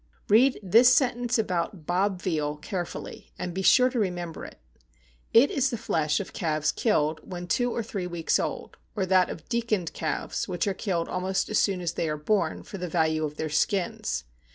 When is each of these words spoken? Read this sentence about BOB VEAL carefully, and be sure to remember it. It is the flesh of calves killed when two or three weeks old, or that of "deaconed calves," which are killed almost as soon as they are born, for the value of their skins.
Read 0.29 0.59
this 0.63 0.91
sentence 0.91 1.37
about 1.37 1.85
BOB 1.85 2.19
VEAL 2.23 2.55
carefully, 2.57 3.31
and 3.37 3.53
be 3.53 3.61
sure 3.61 3.87
to 3.87 3.99
remember 3.99 4.43
it. 4.43 4.57
It 5.31 5.51
is 5.51 5.69
the 5.69 5.77
flesh 5.77 6.19
of 6.19 6.33
calves 6.33 6.71
killed 6.71 7.19
when 7.23 7.45
two 7.45 7.71
or 7.71 7.83
three 7.83 8.07
weeks 8.07 8.39
old, 8.39 8.77
or 8.95 9.05
that 9.05 9.29
of 9.29 9.47
"deaconed 9.47 9.93
calves," 9.93 10.47
which 10.47 10.65
are 10.65 10.73
killed 10.73 11.07
almost 11.07 11.49
as 11.49 11.59
soon 11.59 11.81
as 11.81 11.93
they 11.93 12.09
are 12.09 12.17
born, 12.17 12.63
for 12.63 12.79
the 12.79 12.87
value 12.89 13.25
of 13.25 13.37
their 13.37 13.47
skins. 13.49 14.23